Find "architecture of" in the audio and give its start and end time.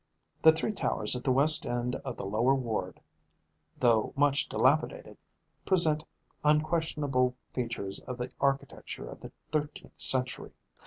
8.41-9.19